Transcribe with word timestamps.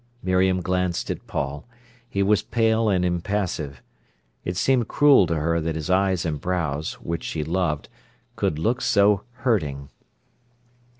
Miriam 0.23 0.61
glanced 0.61 1.11
at 1.11 1.27
Paul. 1.27 1.63
He 2.09 2.23
was 2.23 2.41
pale 2.41 2.89
and 2.89 3.05
impassive. 3.05 3.83
It 4.43 4.57
seemed 4.57 4.87
cruel 4.87 5.27
to 5.27 5.35
her 5.35 5.61
that 5.61 5.75
his 5.75 5.91
eyes 5.91 6.25
and 6.25 6.41
brows, 6.41 6.93
which 6.95 7.23
she 7.23 7.43
loved, 7.43 7.87
could 8.35 8.57
look 8.57 8.81
so 8.81 9.25
hurting. 9.45 9.89